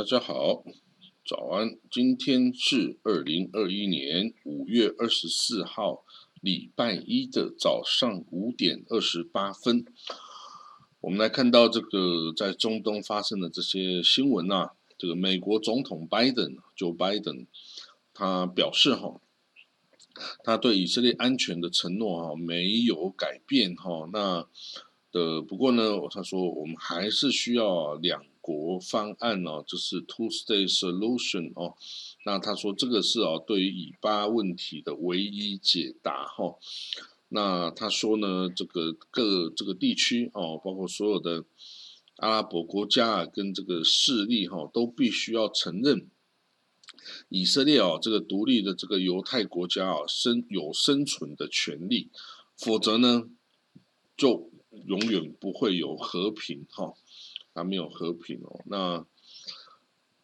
[0.00, 0.64] 大家好，
[1.26, 1.78] 早安！
[1.90, 6.06] 今天是二零二一年五月二十四号，
[6.40, 9.84] 礼拜一的早上五点二十八分。
[11.02, 17.48] 我们来看到这个在中东发生的这些新闻啊，这个美国总统拜登，Joe Biden，
[18.14, 19.20] 他表示哈，
[20.42, 24.08] 他对以色列安全的承诺哈没有改变哈。
[24.10, 24.48] 那
[25.12, 28.24] 的不过呢，他说我们还是需要两。
[28.40, 31.76] 国方案哦，就是 two state solution 哦，
[32.24, 36.56] 那他说这个是哦，对于以巴问题的唯一解答哈。
[37.28, 41.44] 那他说呢，这个各这个地区哦，包括所有的
[42.16, 46.08] 阿拉伯国家啊，跟这个势力哈，都必须要承认
[47.28, 52.08] 以色列哦，这个独立的这个犹太国家啊，生有生存的权利，
[52.56, 53.28] 否则呢，
[54.16, 54.50] 就
[54.86, 56.94] 永远不会有和平哈。
[57.60, 58.60] 还没有和平哦。
[58.64, 59.04] 那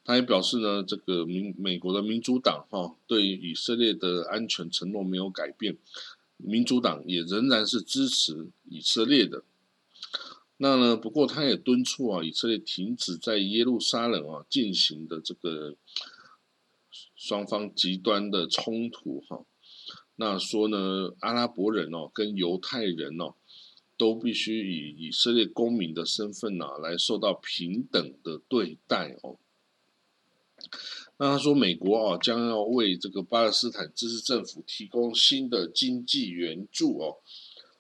[0.05, 5.77] 他也表示呢，这个民美国的民主党哈，对以色列的安全承诺没有改变，
[6.37, 9.43] 民主党也仍然是支持以色列的。
[10.59, 15.77] 那呢，不过他也敦促啊，以色列停止在耶路撒冷啊进行的这个
[17.15, 19.45] 双方极端的冲突哈。
[20.15, 23.35] 那说呢，阿拉伯人哦跟犹太人哦。
[23.97, 29.37] 都必须以以色列公民的身份啊，来受到平等的对待哦。
[31.19, 37.17] 那他说，美国啊将要为这个巴勒斯坦自治政府提供新的经济援助哦，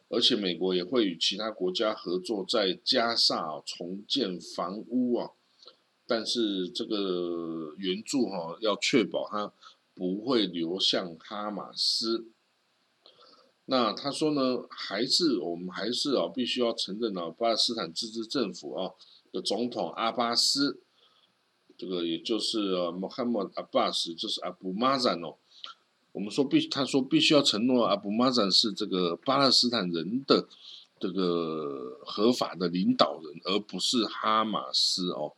[0.08, 5.30] 而且美国也会与其他国家合作，在加沙重建房屋啊。
[6.06, 9.52] 但是这个援助哈，要确保它
[9.94, 12.26] 不会流向哈马斯。
[13.68, 18.92] 那他说呢，还是我们还是啊，必须要承认啊，巴勒斯坦自治政府啊
[19.32, 20.80] 的总统阿巴斯，
[21.76, 25.34] 这个也就是呃，Mohammed Abbas，就是阿布马赞哦。
[26.12, 30.46] 我们说必，他说必须要承诺阿布马赞是这个巴勒斯坦人的
[31.00, 35.34] 这个合法的领导人，而不是哈马斯哦。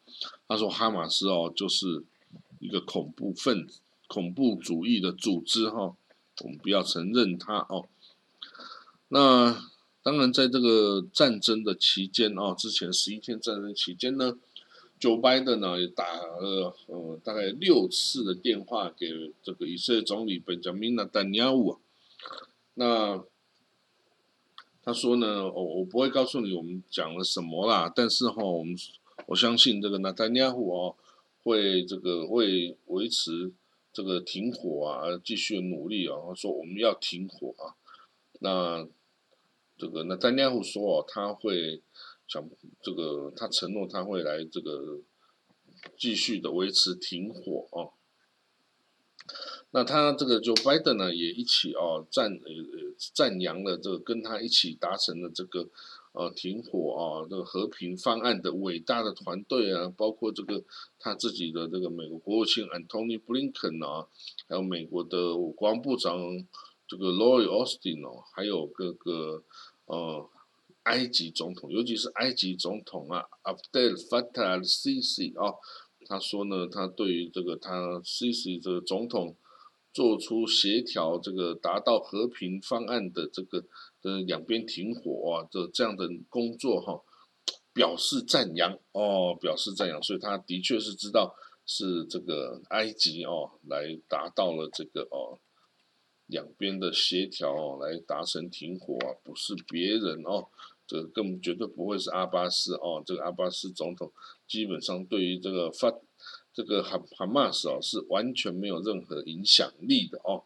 [0.47, 2.05] 他说哈马斯哦，就是
[2.61, 5.97] 一个恐怖分子、恐怖主义的组织哈，
[6.44, 7.88] 我们不要承认他哦。
[9.08, 9.64] 那
[10.02, 14.38] 当然，在这个战争的期间啊，之前十一天战争期间呢
[14.98, 21.78] ，Joe Biden 呢也打了呃大概六次的电话给这个以色列总理本 n 明纳丹尼亚乌。
[22.74, 23.22] 那
[24.82, 28.75] 他说呢，我我不会告诉你我们讲了什么啦，但是哈，我们
[29.26, 30.96] 我相信这个纳丹尼亚胡哦
[31.42, 33.52] 会这个为维持
[33.92, 37.76] 这个停火啊继续努力啊，说我们要停火啊，
[38.38, 38.88] 那。
[39.78, 41.81] 这个那丹尼尔说哦，他会
[42.27, 42.47] 想
[42.83, 45.00] 这个，他承诺他会来这个
[45.97, 47.93] 继续的维持停火哦。
[49.71, 52.50] 那他这个就拜登呢也一起哦赞呃
[53.15, 55.69] 赞扬了这个跟他一起达成了这个
[56.12, 60.65] 呃停火啊这个和平方案的伟大的团队啊，包括这个
[60.99, 64.09] 他自己的这个美国国务卿 Antony Blinken 啊，
[64.49, 66.19] 还有美国的国防部长。
[66.88, 69.44] 这个 Lloyd Austin 哦，还有各个
[69.84, 70.28] 呃
[70.84, 75.54] 埃及总统，尤其是埃及总统啊，Abdel Fattah al-Sisi 啊，
[76.06, 79.37] 他说呢，他对于这个他 Sisi 这个总统
[79.93, 83.65] 做出协调这个达到和平方案的这个
[84.00, 87.03] 的两边停火啊的这样的工作哈，
[87.75, 91.35] 表示赞扬哦，表示赞扬，所以他的确是知道
[91.67, 95.38] 是这个埃及哦来达到了这个哦。
[96.28, 100.46] 两边的协调哦，来达成停火啊，不是别人哦，
[100.86, 103.02] 这个更绝对不会是阿巴斯哦。
[103.04, 104.12] 这个阿巴斯总统
[104.46, 105.92] 基本上对于这个发
[106.52, 110.44] 这个哈哈马斯哦，是完全没有任何影响力的哦。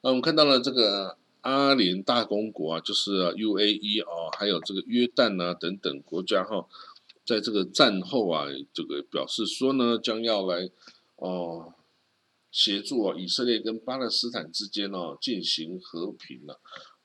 [0.00, 6.66] 那我们看到了这个阿联大公国啊，就是 UAE 哦，还有这个约旦啊等等国家哈，
[7.26, 10.70] 在这个战后啊，这个表示说呢，将要来
[11.16, 11.74] 哦。
[12.52, 16.58] 协助啊，以色列跟巴勒斯坦之间哦进行和平了。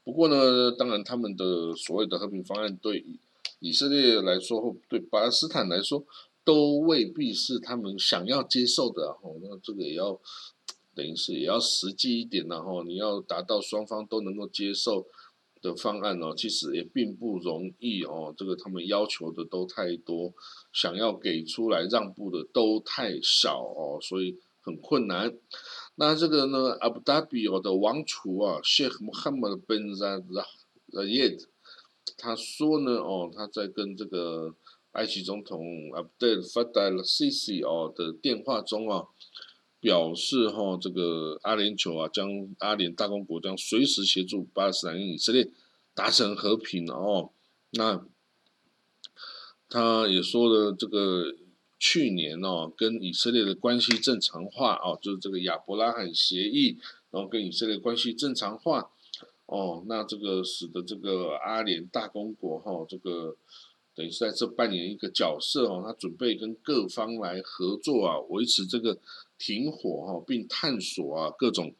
[0.03, 3.05] 不过呢，当然他们的所谓的和平方案对
[3.59, 6.05] 以色列来说，对巴勒斯坦来说，
[6.43, 9.17] 都未必是他们想要接受的。
[9.21, 10.19] 哦，那这个也要
[10.93, 15.07] 等于是也要实际一点然后你要达到双方都能够接受
[15.61, 18.33] 的方案哦，其实也并不容易哦。
[18.37, 20.33] 这个他们要求的都太多，
[20.73, 24.37] 想要给出来让步的都太少哦，所以。
[24.65, 25.37] 很困难。
[25.95, 26.75] 那这个呢？
[26.81, 31.45] 阿布达比的王储啊，Sheikh Mohammed bin Zayed，
[32.17, 34.55] 他说呢，哦，他在跟这个
[34.91, 39.07] 埃及总统 Abdel Fattah al-Sisi 哦的电话中啊，
[39.79, 42.27] 表示哈这个阿联酋啊将
[42.59, 45.49] 阿联大公国将随时协助巴勒斯坦跟以色列
[45.93, 47.31] 达成和平哦。
[47.71, 48.05] 那
[49.69, 51.35] 他也说了这个
[51.77, 56.77] 去年哦跟以色列的关系正常化哦，就是这个亚伯拉罕协议，
[57.11, 58.91] 然后跟以色列关系正常化
[59.45, 63.35] 哦，那这个使得这个阿联大公国哈这个。
[63.97, 68.99] 等于是在这扮演一个角色哦，他准备跟各方来合作啊，维持这个
[69.37, 71.73] 停火哈，并探索啊各种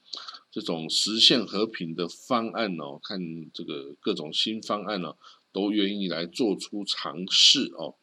[0.50, 3.20] 这种实现和平的方案哦，看
[3.54, 5.14] 这个各种新方案呢，
[5.52, 7.96] 都愿意来做出尝试哦。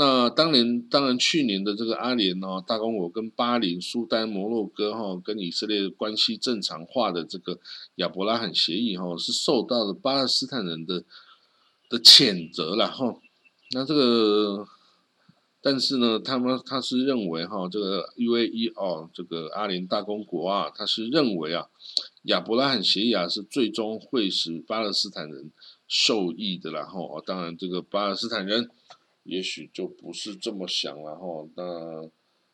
[0.00, 7.58] 那当年当然去年的这个阿联哦大公国跟巴林、苏丹、摩洛哥哈跟以色列关系正常化的这个
[7.96, 11.04] 亚伯拉罕协议哈，是受到了巴勒斯坦人的。
[11.90, 13.16] 的谴责了哈，
[13.72, 14.64] 那这个，
[15.60, 21.66] 但是呢，他们他是认为哈，这个 UAE 哦，这个阿联大公国啊，他是认为啊，
[22.26, 25.50] 亚伯拉罕协议啊是最终会使巴勒斯坦人
[25.88, 27.00] 受益的啦哈。
[27.26, 28.70] 当然，这个巴勒斯坦人
[29.24, 31.48] 也许就不是这么想了哈。
[31.56, 32.10] 那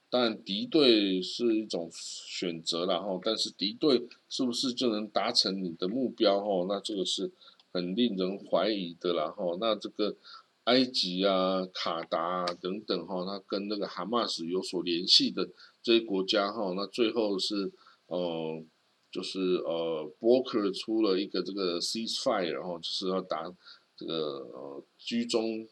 [0.08, 6.66] 当然敌对是一种选择了哈，但是敌对是不是就能达成你的目标哈？
[6.68, 7.32] 那这个是。
[7.72, 10.16] 很令人怀疑的啦哈，那这个
[10.64, 15.46] 埃及啊、卡达等等哈，它跟那个哈马斯有所联系的
[15.82, 17.70] 这些国家哈，那最后是
[18.06, 18.64] 呃，
[19.12, 23.42] 就是呃，伯克出了一个这个 ceasefire，然后就是要打
[23.94, 24.14] 这个
[24.54, 25.68] 呃居中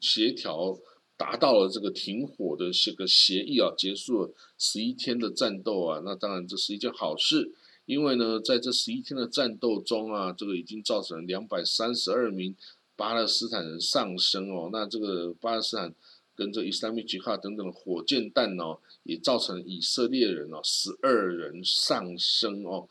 [0.00, 0.78] 协调，
[1.16, 7.52] 达到了这个停火的这个协议啊，结束了十一天的战斗啊，那当然这是一件好事。
[7.86, 12.56] 因为呢，在这十一天的战斗中啊，这个已经造成两百三十二名
[12.96, 14.70] 巴勒斯坦人丧生哦。
[14.72, 15.94] 那这个巴勒斯坦
[16.34, 22.88] 跟这伊斯兰米吉哈等等的火箭弹哦，也造成以色列人哦十二人丧生哦。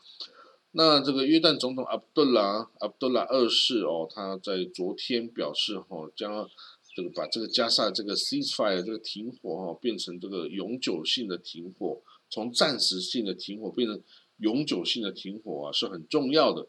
[0.70, 6.48] 那这个约旦总统阿卜杜拉阿卜杜拉二世哦，他在昨天表示哦，将
[6.96, 14.02] 这个把这个加沙这个 ceasefire 这个停火哦，变成这个永久性的停火，从暂时性的停火变成。
[14.40, 16.68] 永久性的停火啊是很重要的。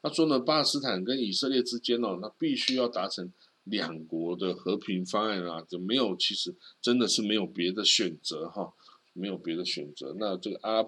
[0.00, 3.32] 他说呢，巴勒斯坦跟以色列之间呢，那必须要达成
[3.64, 8.72] 两国的和平方案啊，就没有其实真的是没有别的选择哈，
[9.14, 10.14] 没有别的选择。
[10.16, 10.80] 那这个阿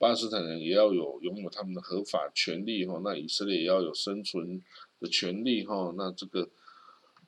[0.00, 4.62] 巴勒斯坦人也要有拥有他们的合法权利哈，那以色列也要有生存
[5.00, 5.92] 的权利哈。
[5.98, 6.48] 那这个，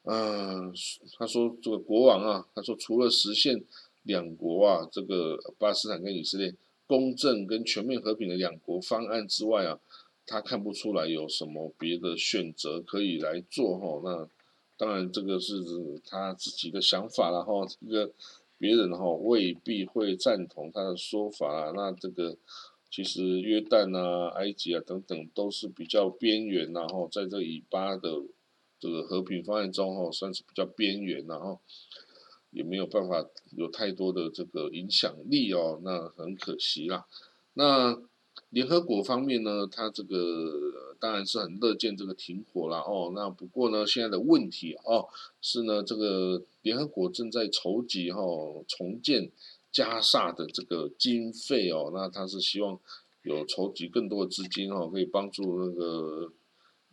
[0.07, 0.73] 嗯，
[1.17, 3.63] 他说这个国王啊，他说除了实现
[4.03, 6.55] 两国啊，这个巴勒斯坦跟以色列。
[6.89, 9.77] 公正跟全面和平的两国方案之外啊，
[10.25, 14.01] 他看不出来有什么别的选择可以来做哈。
[14.05, 14.29] 那
[14.77, 15.65] 当然这个是
[16.05, 17.67] 他自己的想法了哈。
[17.81, 18.13] 这个
[18.57, 21.73] 别人哈未必会赞同他的说法啊。
[21.75, 22.37] 那这个
[22.89, 28.23] 其实约旦啊、埃及啊等等都是比较边缘然后在这以巴的
[28.79, 31.61] 这个和平方案中哈，算是比较边缘然后。
[32.53, 33.23] 也没有办法
[33.55, 37.05] 有太多的这个影响力哦，那很可惜啦。
[37.53, 38.01] 那
[38.49, 43.13] 联合国方面呢，它这个当然是很乐见这个停火啦哦。
[43.15, 45.07] 那不过呢，现在的问题哦
[45.43, 48.23] 是呢，这个联合国正在筹集哈
[48.67, 49.31] 重建
[49.71, 52.81] 加沙的这个经费哦，那他是希望
[53.23, 56.33] 有筹集更多的资金哦，可以帮助那个。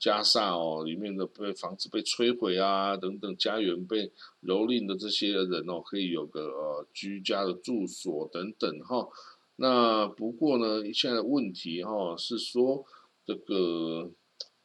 [0.03, 9.07] 加萨哦，里面的被房子被摧毁啊，等等，家园被蹂躏的这些人哦，可以有个呃居家的住所等等哈。
[9.55, 12.83] 那不过呢，现在问题哈是说，
[13.25, 14.11] 这个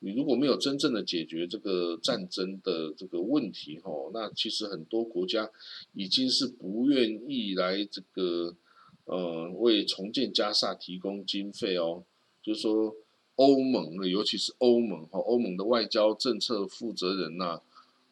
[0.00, 5.48] 你如果没有真正的解决这个战争的这个问题哈，那其实很多国家
[5.92, 8.56] 已经是不愿意来这个
[9.04, 12.02] 呃为重建加萨提供经费哦，
[12.42, 12.96] 就是说。
[13.38, 17.60] 欧盟的，尤其是欧盟哈，欧盟的外交政策负责人呐，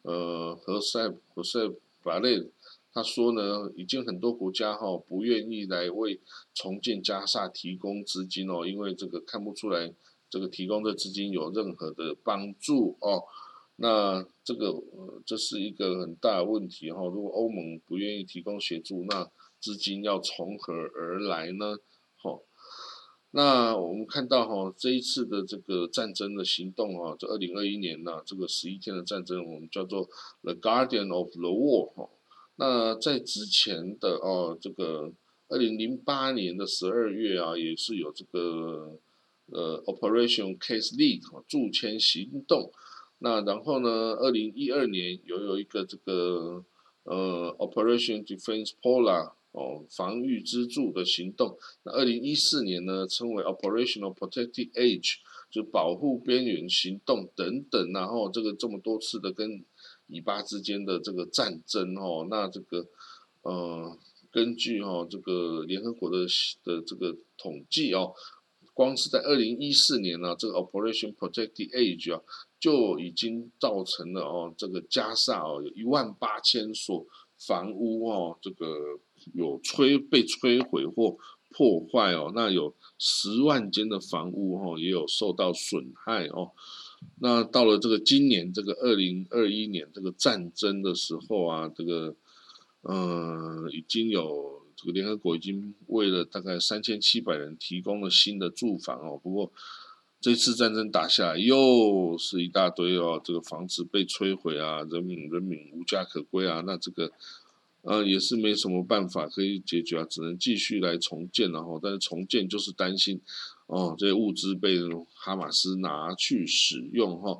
[0.03, 1.69] 呃，何塞何塞
[2.01, 2.45] 巴列
[2.93, 6.21] 他说呢，已经很多国家哈不愿意来为
[6.53, 9.93] 重建加沙提供资金哦，因为这个看不出来
[10.29, 13.23] 这个提供的资金有任何的帮助哦。
[13.75, 14.81] 那这个
[15.25, 17.05] 这是一个很大的问题哈。
[17.05, 19.29] 如果欧盟不愿意提供协助，那
[19.59, 21.75] 资金要从何而来呢？
[22.15, 22.39] 哈。
[23.37, 30.09] 那我们看到哈，这一次的这个战争的行动哈，这二零二一年呢，这个十一天的战争，我们叫做
[30.41, 32.09] The Guardian of the War 哈。
[32.55, 35.11] 那在之前的哦，这个
[35.49, 38.97] 二零零八年的十二月啊，也是有这个
[39.51, 42.71] 呃 Operation Case Lead 驻签行动。
[43.19, 46.65] 那然后呢，二零一二年有有一个这个
[47.03, 51.57] 呃，Operation Defense Polar 哦，防御支柱的行动。
[51.83, 55.15] 那二零一四年呢，称为 Operational Protective Edge，
[55.49, 57.91] 就保护边缘行动等等。
[57.91, 59.65] 然后这个这么多次的跟
[60.07, 62.85] 以巴之间的这个战争哦，那这个
[63.41, 63.97] 呃，
[64.31, 66.25] 根据哈这个联合国的
[66.63, 68.13] 的这个统计哦，
[68.73, 72.21] 光是在二零一四年呢，这个 Operation Protective Edge 啊。
[72.59, 77.05] 就已经造成了哦，这个加沙哦，有一万八千所
[77.37, 78.99] 房屋哦，这个
[79.33, 81.17] 有摧被摧毁或
[81.51, 86.51] 破坏哦，那有十万间的房屋哦，也有受到损害哦。
[87.19, 92.15] 那到了这个今年这个二零二一年这个战争的时候啊，这个
[92.83, 99.51] 嗯，已经有这个联合国已经为了大概三千七百人提供了新的住房哦，不过。
[100.19, 107.11] 这次战争打下来，又是一大堆哦，这个房子被摧毁啊，人民人民无家可归啊，那这个，
[107.87, 111.79] 呃，也是没什么办法可以解决啊，只能继续来重建了哈。
[111.81, 113.21] 但是重建就是担心，
[113.67, 114.77] 哦，这些物资被
[115.13, 117.39] 哈马斯拿去使用哈。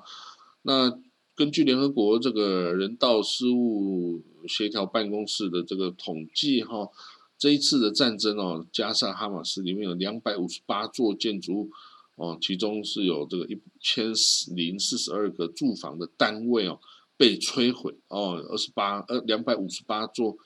[0.62, 0.98] 那
[1.36, 6.90] 根据联合国这个人道事务协调办公室的这个统计哈，
[7.38, 11.70] 这一次的战争哦，加上哈马斯里面有两百五十八座建筑物。
[12.16, 14.12] 哦，其中是有这个一千
[14.56, 16.80] 零四十二个住房的单位哦
[17.18, 20.38] 被摧毁哦，二十八呃两百五十八座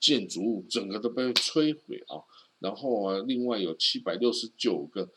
[0.00, 2.22] 建筑物整个都被摧毁啊，
[2.60, 5.10] 然后啊另外有七百六十九个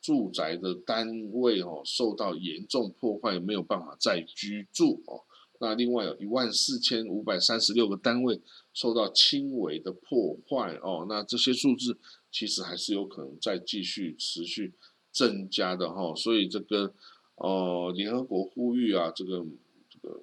[0.00, 5.24] 住宅的单位哦受到严重破坏，没有办法再居住哦，
[5.58, 8.40] 那另外有一万四千五百三十六个单位
[8.72, 11.98] 受到轻微的破坏哦，那这些数字
[12.30, 14.74] 其实还是有可能再继续持续。
[15.12, 16.94] 增加的哈，所以这个
[17.34, 19.44] 哦，联合国呼吁啊，这个
[19.90, 20.20] 这个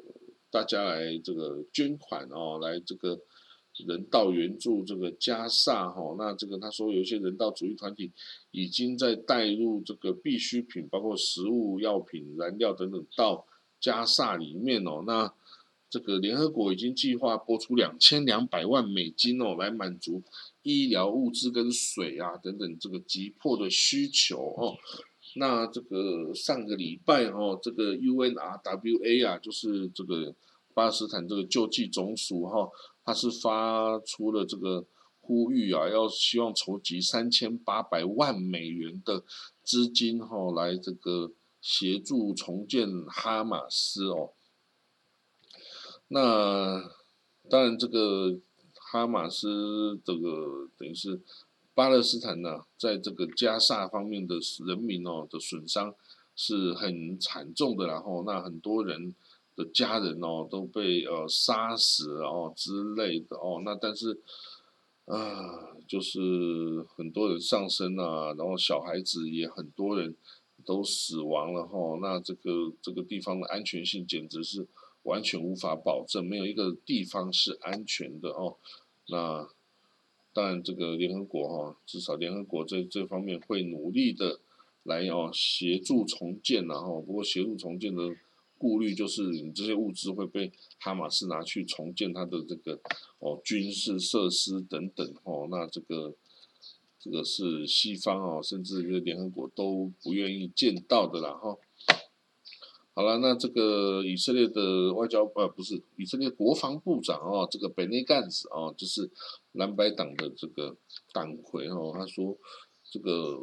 [0.49, 3.19] 大家来这个捐款哦，来这个
[3.85, 6.15] 人道援助这个加萨哈。
[6.17, 8.11] 那这个他说有一些人道主义团体
[8.51, 13.45] 已经在带入这个必需品，包括食物、药品、燃料等等到
[13.79, 15.03] 加萨里面哦。
[15.05, 15.33] 那
[15.89, 20.23] 这个联合国已经计划拨出两千两百万美金哦，来满足。
[20.63, 24.75] 医疗物资跟水啊等等这个急迫的需求哦，
[25.37, 30.35] 那这个上个礼拜哦，这个 UNRWA 啊，就是这个
[30.73, 32.69] 巴勒斯坦这个救济总署哈，
[33.03, 34.85] 它是发出了这个
[35.21, 39.23] 呼吁啊，要希望筹集三千八百万美元的
[39.63, 44.31] 资金哈，来这个协助重建哈马斯哦。
[46.07, 46.89] 那
[47.49, 48.39] 当然这个。
[48.89, 51.19] 哈马斯这个等于是
[51.77, 55.93] 巴勒斯坦呢，在这个加萨方面的人民哦的损伤
[56.35, 59.13] 是很惨重的，然后那很多人
[59.55, 64.19] 的家人哦都被呃杀死哦之类的哦，那但是
[65.05, 66.19] 啊就是
[66.95, 70.15] 很多人丧生啊，然后小孩子也很多人
[70.65, 74.67] 都死亡了哈，那这个这个地方的安全性简直是。
[75.03, 78.57] 完全无法保证，没有一个地方是安全的哦。
[79.07, 79.47] 那
[80.37, 84.39] 当然，这个联合国哈，至少联合国在这方面会努力的
[84.83, 88.15] 来哦协助重建然后不过协助重建的
[88.59, 92.79] 顾虑就是，你这些物资会被哈马斯拿去重建它的这个
[93.17, 95.47] 哦军事设施等等哦。
[95.49, 96.13] 那这个
[96.99, 101.57] 这个是西方哦，甚至联合国都不愿意见到的啦哈。
[102.97, 109.07] 好了，那这个以色列的外交呃不是以色列国防部长哦，这个本内干子哦，就是
[109.51, 110.75] 蓝白党的这个
[111.13, 112.35] 党魁哦，他说
[112.91, 113.39] 这个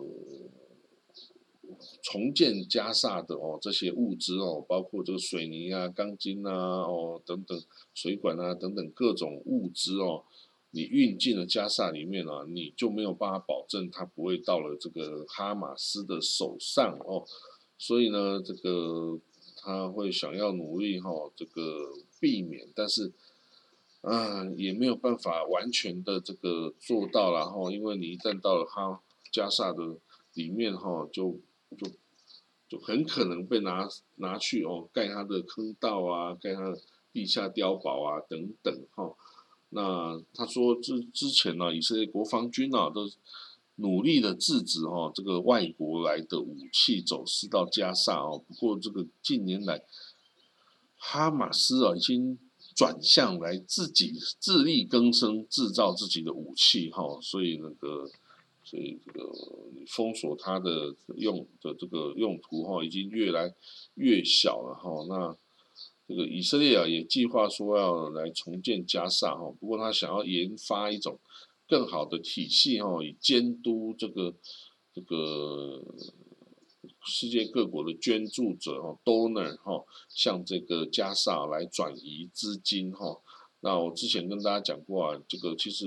[2.02, 7.56] 重建加萨的哦这些物资哦，包括这个水泥啊、钢筋啊哦等等
[7.94, 10.24] 水管啊等等各种物资哦，
[10.72, 17.24] 你运进了加萨里面啊，你就没有办法保证它不会到了这个哈马斯的手上哦，
[17.78, 19.20] 所以呢这个。
[19.64, 21.90] 他会想要努力哈，这个
[22.20, 23.12] 避免，但是，
[24.02, 29.00] 啊，也没有办法完全的这个做到然后，因为你一旦到了哈
[29.32, 29.96] 加萨的
[30.34, 31.40] 里面哈，就
[31.78, 31.90] 就
[32.68, 36.78] 就很可能被拿拿去哦盖他的坑道啊，盖他的
[37.12, 39.16] 地下碉堡啊等等哈。
[39.70, 43.08] 那他说之之前呢，以色列国防军啊都。
[43.76, 48.42] 努力的制止哦，这个外国来的武器走私到加沙哦。
[48.46, 49.82] 不过这个近年来，
[50.96, 52.38] 哈马斯啊已经
[52.76, 57.18] 转向来自己自力更生，制造自己的武器哈。
[57.20, 58.08] 所以那个，
[58.62, 59.32] 所以这个
[59.88, 63.52] 封锁它的用的这个用途哈，已经越来
[63.94, 65.04] 越小了哈。
[65.08, 65.36] 那
[66.06, 71.18] 这个以色列啊，也计划说要来重建加萨哈，不过他想要研发一种
[71.68, 74.34] 更好的体系哈，以监督这个
[74.92, 75.82] 这个
[77.06, 83.20] 世界各国的捐助者哈，donor 哈，向这个加萨来转移资金哈。
[83.60, 85.86] 那我之前跟大家讲过啊，这个其实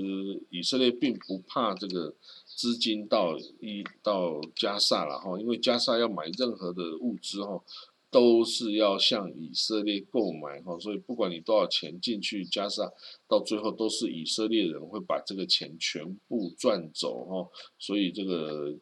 [0.50, 2.12] 以色列并不怕这个
[2.44, 7.62] 资金到一到加萨了哈，因为加萨要买任何的物资哈。
[8.10, 12.90] 都是要向以色列购买哈，所以不管你多少钱进去，加上
[13.28, 18.74] 到最后都是以色列人会把这个钱全部赚走哈，所以这个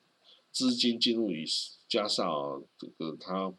[0.53, 1.45] 资金进入以
[1.89, 3.53] 加上这个他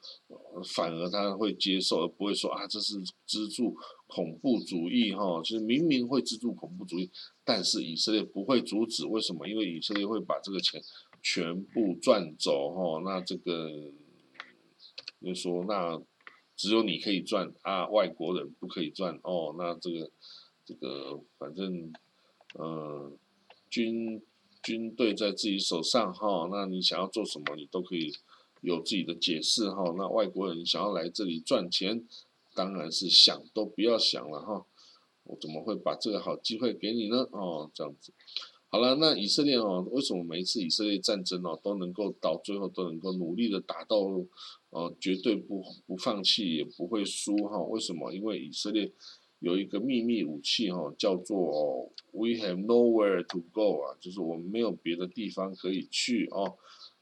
[0.74, 2.95] 反而他会接受，而不会说啊这是
[3.25, 3.75] 资助
[4.07, 7.12] 恐怖主义哈，其实明明会资助恐怖主义，
[7.43, 9.45] 但是以色列不会阻止，为什么？
[9.45, 10.81] 因为以色列会把这个钱
[11.21, 13.91] 全部赚走哈，那这个。
[15.21, 16.01] 就说那
[16.55, 19.55] 只有你可以赚啊，外国人不可以赚哦。
[19.57, 20.11] 那这个
[20.65, 21.91] 这个反正
[22.55, 23.11] 呃
[23.69, 24.21] 军
[24.63, 28.13] 军队在自己手上哈，那你想要做什么，你都可以
[28.61, 29.93] 有自己的解释哈。
[29.97, 32.07] 那外国人想要来这里赚钱，
[32.53, 34.65] 当然是想都不要想了哈。
[35.23, 37.27] 我怎么会把这个好机会给你呢？
[37.31, 38.13] 哦，这样子。
[38.69, 43.97] 好了，那以色列哦，为什么每一次以色列战争哦都能够到最后都能够努力的打到，
[44.69, 47.59] 呃，绝对不不放弃也不会输哈？
[47.63, 48.12] 为什么？
[48.13, 48.91] 因为以色列
[49.39, 56.58] 有一个秘密武器哈，叫做 We have nowhere to go 啊，就是我们没有别的地方可以去哦。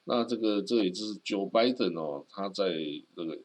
[0.05, 2.75] 那这个这也就是 Joe Biden 哦，他在
[3.15, 3.39] 那个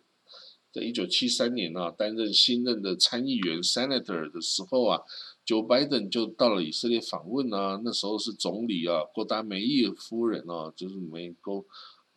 [0.72, 5.02] 在一九七三年啊担任新任的参议员 Senator 的时候啊。
[5.46, 11.64] Joe Biden 就到了以色列访问啊，那时候是总理啊，郭达梅耶夫人啊，就是美国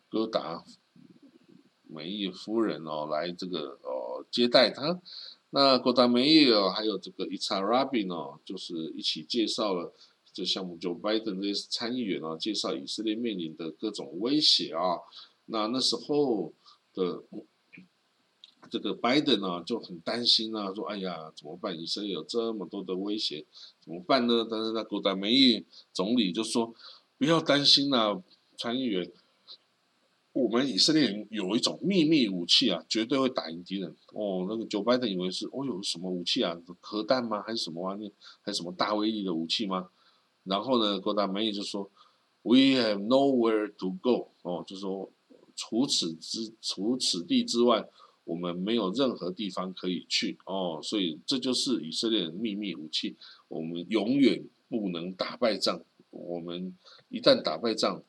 [0.08, 0.64] 戈达
[1.88, 5.00] 梅伊夫人哦，来这个哦接待他。
[5.50, 9.92] 那郭达梅伊哦，还有这个伊查拉宾哦，就是一起介绍了
[10.32, 10.76] 这项目。
[10.76, 14.98] 就拜登这些参议员啊，介绍以色列面临的各种威胁啊。
[15.46, 16.52] 那那时候
[16.92, 17.22] 的。
[18.70, 21.78] 这个拜登呢就很担心啊，说：“哎呀，怎么办？
[21.78, 23.44] 以色列有这么多的威胁，
[23.78, 26.74] 怎么办呢？”但是那古达梅伊总理就说
[27.18, 28.20] ：“不要担心啊，
[28.56, 29.12] 参议员，
[30.34, 36.60] 我们以色列人有一种秘密武器啊，绝对会打赢敌人。”哦，那个九拜登以为是哦，有什么武器啊？
[36.80, 37.40] 核弹吗？
[37.40, 38.12] 还是什么玩意？
[38.42, 39.88] 还是什么大威力的武器吗？
[40.42, 41.90] 然后呢，郭达梅伊就说
[42.42, 45.10] ：“We have nowhere to go。”哦，就说
[45.56, 47.88] 除此之除此地之外。
[48.26, 53.14] 我们没有任何地方可以去哦，所以这就是以色列的秘密武器。
[53.48, 56.74] 我们永远不能打败仗，我们
[57.10, 58.02] 一旦打败仗，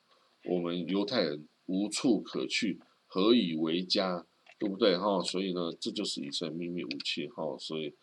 [0.45, 4.25] 我们犹太人无处可去，何以为家？
[4.57, 5.21] 对不对哈？
[5.21, 7.57] 所以呢，这就是以色列秘密武器哈。
[7.57, 7.93] 所以，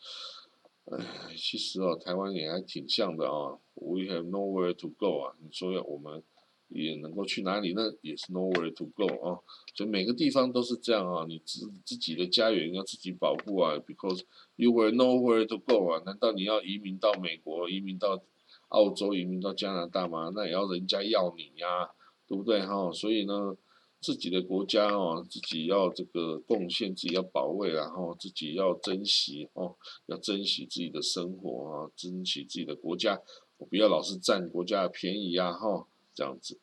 [0.86, 3.58] 唉，其实哦，台湾也还挺像的啊。
[3.74, 6.22] We have nowhere to go 啊，你说要我们。
[6.74, 7.82] 也能够去哪里呢？
[8.00, 9.38] 也是 nowhere to go 啊，
[9.74, 11.26] 所以每个地方都是这样啊。
[11.28, 14.22] 你自自己的家园要自己保护啊，because
[14.56, 16.02] you were nowhere to go 啊。
[16.06, 18.22] 难道你要移民到美国、移民到
[18.68, 20.32] 澳洲、移民到加拿大吗？
[20.34, 21.90] 那也要人家要你呀，
[22.32, 22.90] 对不对哈？
[22.94, 23.54] 所以呢，
[24.00, 33.20] 自己的国家哦，自己要这个贡献，自己要保卫，然后自己要珍惜哦，要珍惜自己的生活啊，珍惜自己的国家，
[33.58, 35.86] 我不要老是占国家的便宜呀哈。
[36.14, 36.58] 这样子，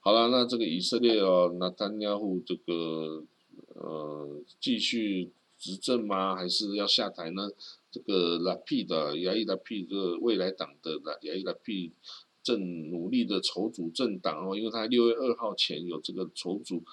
[0.00, 3.24] 好了，那这个以色列哦，那丹尼户这个
[3.68, 6.36] 呃继续执政吗？
[6.36, 7.48] 还是要下台呢？
[7.90, 11.92] 这个拉皮的亚伊拉皮这个未来党的亚伊拉皮
[12.44, 16.84] 正努力的筹组政党哦，因为他六月二号前有这个筹组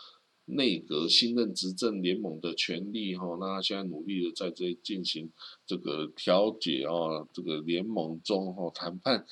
[0.46, 5.30] 内阁新任执政联盟的权利哈，那他现在努力的在这进行
[5.66, 9.26] 这个调解哦，这个联盟中哈谈判，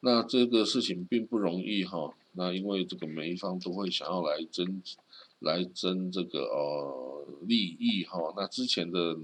[0.00, 2.12] 那这个事情并不容易哈。
[2.32, 4.82] 那因为这个每一方都会想要来争，
[5.40, 8.32] 来争这个呃利益哈。
[8.36, 9.16] 那之前的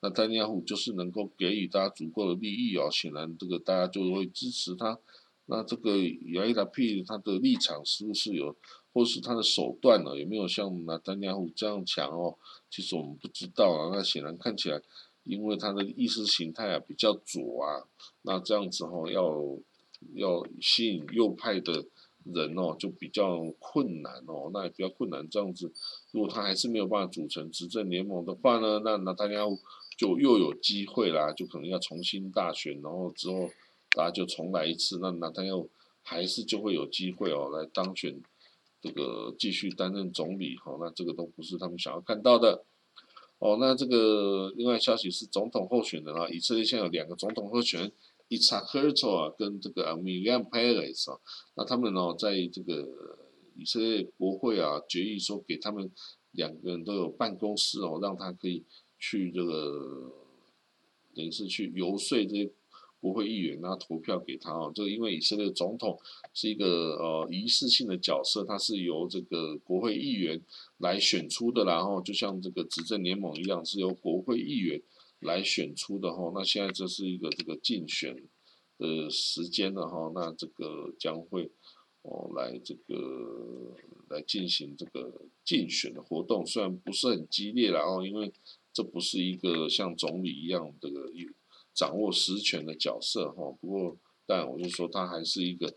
[0.00, 4.98] 那丹尼亚胡就是能够给予大家足够的利益哦，显然这个大家就会支持他。
[5.46, 8.54] 那这个亚伊达 P 他的立场是不是有，
[8.92, 10.16] 或是他的手段呢？
[10.16, 12.36] 有没有像那丹尼亚胡这样强哦？
[12.70, 13.90] 其实我们不知道啊。
[13.94, 14.80] 那显然看起来，
[15.24, 17.88] 因为他的意识形态啊比较左啊，
[18.22, 19.58] 那这样子哈要
[20.14, 21.86] 要吸引右派的。
[22.34, 25.30] 人哦，就比较困难哦，那也比较困难。
[25.30, 25.72] 这样子，
[26.10, 29.34] 如果他还是没有办法组成执政联盟的话呢，那那大家
[29.96, 33.48] 就又有机会啦，就可能要重新大选，然后之后
[33.96, 34.98] 大家就重来一次。
[34.98, 35.66] 那那他又
[36.02, 38.20] 还是就会有机会哦，来当选
[38.82, 40.76] 这个继续担任总理哈。
[40.78, 42.62] 那这个都不是他们想要看到的。
[43.38, 47.92] 哦，那这个另外消息是总统候选人啊，以色列现在有两个总统候选人
[48.28, 51.18] ，Itzhak Herzog 啊，跟这个 Miriam Peres 啊，
[51.54, 53.18] 那他们呢，在这个
[53.56, 55.90] 以色列国会啊决议说给他们
[56.32, 58.62] 两个人都有办公室哦，让他可以
[58.98, 60.12] 去这个
[61.14, 62.50] 等于是去游说这些。
[63.06, 64.72] 国会议员那，投票给他哦。
[64.74, 65.96] 这个因为以色列总统
[66.34, 70.42] 是一个呃仪式性的角色，他是由这个国会议员
[70.78, 74.82] 来选出的，然后就像这个执政联盟一样，是由国会议员
[75.20, 76.32] 来选出的哈。
[76.34, 78.16] 那现在这是一个这个竞选
[78.76, 80.10] 的时间了哈。
[80.12, 81.48] 那这个将会
[82.02, 83.76] 哦来这个
[84.08, 88.32] 来进行这个竞选的活动，虽然不是很激烈然后，因为
[88.72, 91.08] 这不是一个像总理一样这个
[91.76, 95.68] 掌握实权的角色哈，不过但我就说他还是一个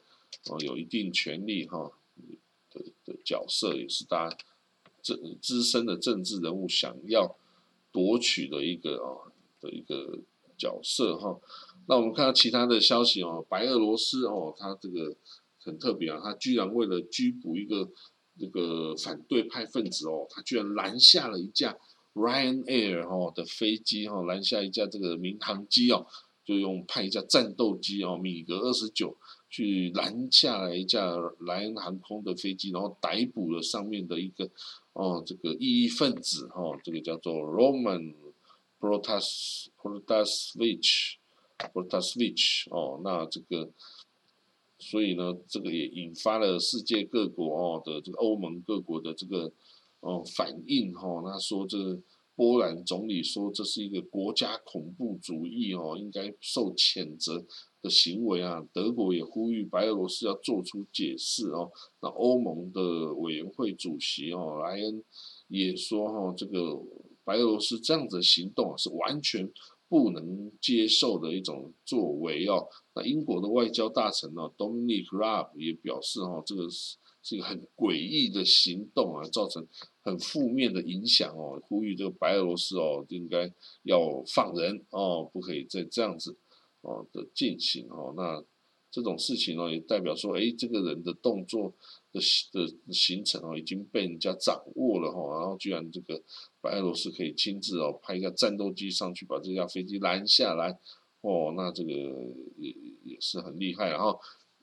[0.49, 1.91] 哦有一定权力哈
[2.71, 4.38] 的的角色，也是大家
[5.01, 7.38] 政资深的政治人物想要
[7.91, 10.21] 夺取的一个哦的一个
[10.57, 11.38] 角色哈。
[11.88, 15.17] 那我们看到其他的消息哦，白俄罗斯哦，他这个
[15.57, 17.89] 很特别啊，他居然为了拘捕一个
[18.39, 21.77] 这个反对派分子哦，他居然拦下了一架。
[22.15, 26.06] Ryanair 哈的飞机哈拦下一架这个民航机哦，
[26.43, 29.15] 就用派一架战斗机哦米格二十九
[29.50, 34.50] 去拦下来一架莱恩航空的飞机，然后逮捕了上面的一个
[34.93, 38.15] 哦这个异议分子哈，这个叫做 Roman
[38.80, 41.13] Protas Protasevich
[41.58, 43.69] Protasevich 哦，那这个
[44.80, 49.54] 所以呢，这个也引发了世界各国哦的这个欧盟各国的这个。
[50.01, 51.77] 哦，反应哈，那说这
[52.35, 57.45] 波兰总理说这是一个国家恐怖主义哦，应该受谴责
[57.81, 58.65] 的行为啊。
[58.71, 61.69] 德国也呼吁白俄罗斯要做出解释哦。
[62.01, 65.03] 那欧盟的委员会主席哦莱恩
[65.49, 66.81] 也说哈，这个
[67.25, 69.51] 白俄罗斯这样子的行动啊是完全
[69.89, 72.65] 不能接受的一种作为哦。
[72.95, 76.69] 那英国的外交大臣呢，Dominic Raab 也表示哈，这个
[77.21, 77.29] 是。
[77.29, 79.67] 是一个很诡异的行动啊，造成
[80.01, 81.62] 很负面的影响哦。
[81.62, 83.53] 呼吁这个白俄罗斯哦，应该
[83.84, 86.36] 要放人哦，不可以再这样子
[86.82, 88.15] 哦的进行哦。
[88.17, 88.43] 那
[88.89, 91.71] 这种事情呢，也代表说，哎，这个人的动作
[92.12, 92.19] 的
[92.51, 95.39] 的行程哦，已经被人家掌握了哈。
[95.39, 96.19] 然后居然这个
[96.62, 100.79] 白俄罗斯可以亲自哦派一架战斗机上去把这架飞机拦下来
[101.21, 101.91] 哦，那这个
[102.58, 104.19] 也也是很厉害然后。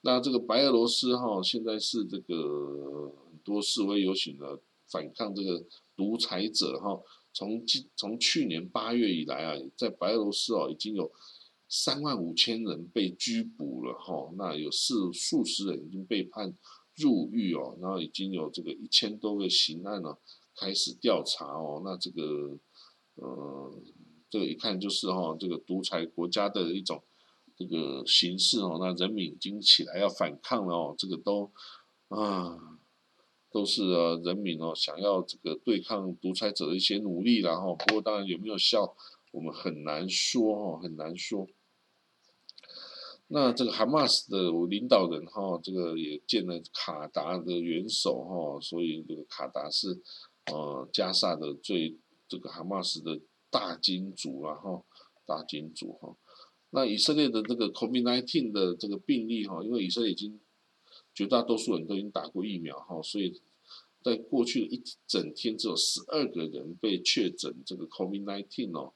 [0.06, 5.66] 那这个白俄罗斯哈，现在是这个很多示威游行的反抗这个
[5.96, 7.02] 独裁者哈。
[7.34, 11.10] 从今从去年八月以来啊，在白俄罗斯哦，已经有
[11.68, 14.32] 三万五千人被拘捕了哈。
[14.38, 16.56] 那有四数十人已经被判
[16.94, 20.16] 入狱哦，然后已经有这个一千多个刑案呢
[20.54, 21.82] 开始调查哦。
[21.84, 22.56] 那这个
[23.16, 23.82] 呃，
[24.30, 27.02] 这个一看就是哈，这个独裁国家的一种。
[27.56, 31.50] 这个形势哦，那人民已经起来要反抗了哦，这个都
[32.08, 32.78] 啊，
[33.50, 38.94] 都是啊，人民哦想要这个对抗独裁者的一些努力然后，不过当然有没有效，
[39.30, 41.46] 我们很难说哦，很难说。
[43.28, 50.00] 那这个哈马斯的领导人哈，这个也见了卡达的元首哈，所以这个卡达是
[50.52, 51.96] 呃加萨的最
[52.28, 53.18] 这个哈马斯的
[53.50, 54.82] 大金主啊哈，
[55.24, 56.14] 大金主哈。
[56.70, 60.38] 那以色列的这个 COVID-19 的这个病例哈，因为以色列已经
[61.14, 63.40] 绝大多数人都已经打过疫苗哈，所以
[64.02, 68.92] 在过去的一整天只有十二个人被确诊这个 COVID-19 哦，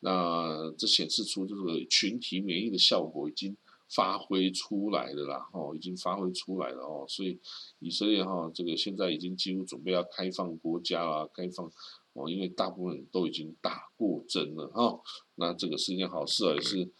[0.00, 3.56] 那这显示出这个群体免疫的效果已经
[3.88, 7.40] 发挥出来了啦哈，已经发挥出来了哦，所以
[7.78, 11.72] 以色列哈这个现在已经几乎准备要开放国家啦，开放。
[12.14, 15.00] 哦，因为大部分人都已经打过针了哈，
[15.36, 16.92] 那这个是一件好事啊，也是，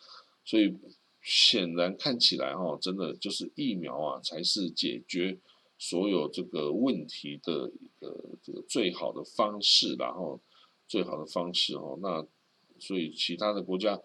[0.44, 0.76] 所以
[1.22, 5.38] 显然看起来哈，真的就是疫苗啊，才是解决
[5.78, 10.40] 所有这个问题的一个这个最好的方式，然后
[10.88, 12.26] 最好的方式哦，那
[12.80, 14.00] 所以其他的国家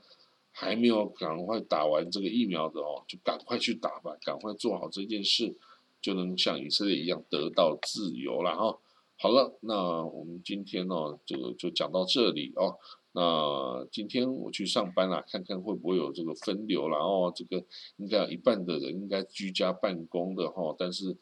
[0.51, 5.57] 还没有赶快打完这个疫苗的哦，就赶快去打吧，赶快做好这件事，
[5.99, 8.79] 就能像以色列一样得到自由了哈。
[9.19, 12.77] 好了，那我们今天呢，这个就讲到这里哦。
[13.19, 17.33] 那今天我去上班了，看看会不会有这个分流啦哦。
[17.35, 21.17] 这个应该有一半的人应该居家办公的哈，但是，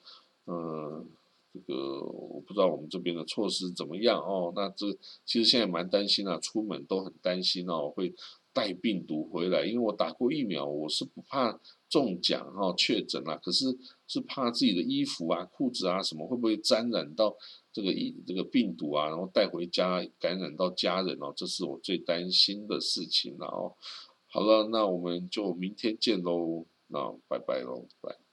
[0.45, 1.07] 嗯，
[1.53, 4.51] 这个我不知道我们这边的措施怎么样哦。
[4.53, 4.91] 那这
[5.23, 8.13] 其实现在蛮担心啊，出门都很担心哦，会
[8.51, 17.37] 带病毒回来，因为我打过疫苗，我是不怕中奖哈确诊啦，可是是怕自己的衣服啊、裤子啊什么会不会沾染到
[17.75, 23.75] 这个疫这个病毒啊，然后带回家感染到家人哦，这是我最担心的事情了哦。
[24.27, 28.24] 好了，那我们就明天见喽，那拜拜喽，拜。